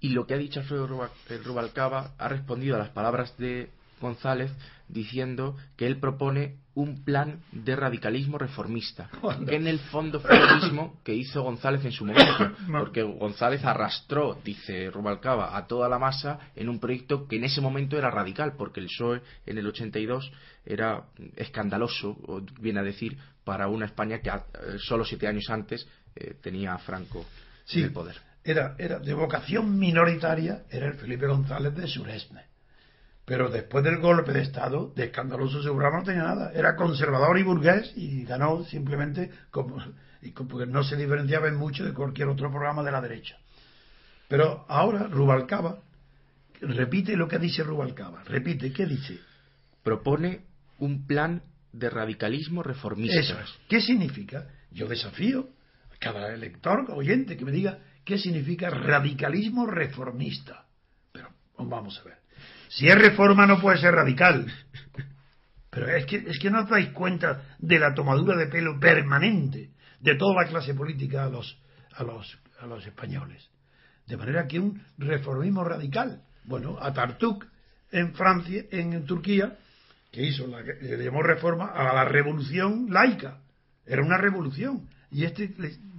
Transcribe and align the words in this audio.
Y 0.00 0.10
lo 0.10 0.26
que 0.26 0.34
ha 0.34 0.38
dicho 0.38 0.60
Alfredo 0.60 0.86
Rubalcaba 1.44 2.12
ha 2.18 2.28
respondido 2.28 2.76
a 2.76 2.78
las 2.78 2.88
palabras 2.90 3.36
de 3.36 3.70
González 4.00 4.50
diciendo 4.88 5.56
que 5.76 5.86
él 5.86 5.98
propone 5.98 6.56
un 6.74 7.04
plan 7.04 7.42
de 7.52 7.76
radicalismo 7.76 8.38
reformista. 8.38 9.10
Que 9.46 9.56
en 9.56 9.66
el 9.66 9.78
fondo 9.78 10.20
fue 10.20 10.38
lo 10.38 10.56
mismo 10.56 11.00
que 11.04 11.14
hizo 11.14 11.42
González 11.42 11.84
en 11.84 11.92
su 11.92 12.04
momento, 12.04 12.52
porque 12.72 13.02
González 13.02 13.64
arrastró, 13.64 14.38
dice 14.44 14.90
Rubalcaba, 14.90 15.56
a 15.56 15.66
toda 15.66 15.88
la 15.88 15.98
masa 15.98 16.38
en 16.56 16.68
un 16.68 16.80
proyecto 16.80 17.26
que 17.28 17.36
en 17.36 17.44
ese 17.44 17.60
momento 17.60 17.98
era 17.98 18.10
radical, 18.10 18.54
porque 18.56 18.80
el 18.80 18.86
PSOE 18.86 19.22
en 19.46 19.58
el 19.58 19.66
82 19.66 20.32
era 20.64 21.04
escandaloso, 21.36 22.16
viene 22.60 22.80
a 22.80 22.84
decir, 22.84 23.18
para 23.44 23.68
una 23.68 23.86
España 23.86 24.20
que 24.20 24.30
eh, 24.30 24.78
solo 24.78 25.04
siete 25.04 25.26
años 25.26 25.48
antes 25.50 25.86
eh, 26.14 26.34
tenía 26.40 26.74
a 26.74 26.78
Franco 26.78 27.26
en 27.72 27.84
el 27.84 27.92
poder 27.92 28.29
era, 28.44 28.74
era 28.78 28.98
de 28.98 29.14
vocación 29.14 29.78
minoritaria, 29.78 30.64
era 30.70 30.86
el 30.86 30.94
Felipe 30.94 31.26
González 31.26 31.74
de 31.74 31.86
Suresne. 31.86 32.42
Pero 33.24 33.48
después 33.48 33.84
del 33.84 33.98
golpe 33.98 34.32
de 34.32 34.42
Estado, 34.42 34.92
de 34.96 35.04
escandaloso 35.04 35.62
seguro 35.62 35.90
no 35.90 36.02
tenía 36.02 36.24
nada. 36.24 36.50
Era 36.52 36.74
conservador 36.74 37.38
y 37.38 37.42
burgués 37.42 37.92
y 37.94 38.24
ganó 38.24 38.64
simplemente 38.64 39.30
como, 39.50 39.76
y 40.22 40.32
porque 40.32 40.66
no 40.66 40.82
se 40.82 40.96
diferenciaba 40.96 41.48
en 41.48 41.54
mucho 41.54 41.84
de 41.84 41.94
cualquier 41.94 42.28
otro 42.28 42.50
programa 42.50 42.82
de 42.82 42.90
la 42.90 43.00
derecha. 43.00 43.36
Pero 44.28 44.64
ahora 44.68 45.06
Rubalcaba 45.06 45.78
repite 46.60 47.16
lo 47.16 47.28
que 47.28 47.38
dice 47.38 47.62
Rubalcaba. 47.62 48.24
Repite, 48.24 48.72
¿qué 48.72 48.86
dice? 48.86 49.18
Propone 49.82 50.42
un 50.78 51.06
plan 51.06 51.42
de 51.72 51.88
radicalismo 51.88 52.62
reformista. 52.62 53.20
Eso 53.20 53.38
es. 53.38 53.50
¿Qué 53.68 53.80
significa? 53.80 54.48
Yo 54.72 54.88
desafío 54.88 55.48
cada 56.00 56.34
elector, 56.34 56.86
oyente, 56.90 57.36
que 57.36 57.44
me 57.44 57.52
diga 57.52 57.78
qué 58.04 58.18
significa 58.18 58.70
radicalismo 58.70 59.66
reformista. 59.66 60.66
Pero 61.12 61.28
vamos 61.58 62.00
a 62.00 62.04
ver. 62.04 62.18
Si 62.68 62.88
es 62.88 62.96
reforma 62.96 63.46
no 63.46 63.60
puede 63.60 63.78
ser 63.78 63.94
radical. 63.94 64.52
Pero 65.70 65.88
es 65.94 66.06
que, 66.06 66.16
es 66.16 66.38
que 66.40 66.50
no 66.50 66.62
os 66.62 66.68
dais 66.68 66.88
cuenta 66.88 67.56
de 67.58 67.78
la 67.78 67.94
tomadura 67.94 68.36
de 68.36 68.48
pelo 68.48 68.80
permanente 68.80 69.70
de 70.00 70.14
toda 70.16 70.42
la 70.42 70.48
clase 70.48 70.74
política 70.74 71.24
a 71.24 71.28
los, 71.28 71.58
a 71.92 72.02
los, 72.02 72.38
a 72.58 72.66
los 72.66 72.84
españoles. 72.86 73.48
De 74.06 74.16
manera 74.16 74.48
que 74.48 74.58
un 74.58 74.82
reformismo 74.98 75.62
radical. 75.62 76.22
Bueno, 76.44 76.78
a 76.80 76.92
Tartuk 76.92 77.46
en 77.92 78.14
Francia, 78.14 78.64
en 78.70 79.04
Turquía, 79.04 79.58
que 80.10 80.22
hizo 80.22 80.46
la 80.46 80.62
le 80.62 81.04
llamó 81.04 81.22
reforma 81.22 81.66
a 81.66 81.94
la 81.94 82.04
revolución 82.04 82.86
laica. 82.90 83.42
Era 83.86 84.02
una 84.02 84.18
revolución. 84.18 84.88
Y 85.10 85.24
este 85.24 85.52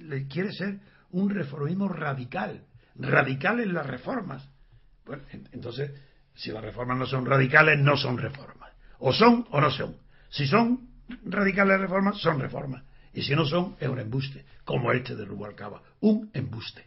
le 0.00 0.26
quiere 0.26 0.52
ser 0.52 0.80
un 1.10 1.30
reformismo 1.30 1.88
radical, 1.88 2.62
radical 2.96 3.60
en 3.60 3.74
las 3.74 3.86
reformas. 3.86 4.48
Bueno, 5.04 5.22
entonces, 5.52 5.92
si 6.34 6.50
las 6.50 6.62
reformas 6.62 6.98
no 6.98 7.06
son 7.06 7.24
radicales, 7.24 7.78
no 7.78 7.96
son 7.96 8.18
reformas. 8.18 8.72
O 8.98 9.12
son 9.12 9.46
o 9.50 9.60
no 9.60 9.70
son. 9.70 9.96
Si 10.28 10.46
son 10.46 10.88
radicales 11.24 11.80
reformas, 11.80 12.18
son 12.18 12.40
reformas. 12.40 12.82
Y 13.12 13.22
si 13.22 13.34
no 13.34 13.46
son, 13.46 13.76
es 13.80 13.88
un 13.88 13.98
embuste, 13.98 14.44
como 14.64 14.92
este 14.92 15.14
de 15.14 15.24
Rubalcaba. 15.24 15.82
Un 16.00 16.30
embuste. 16.34 16.84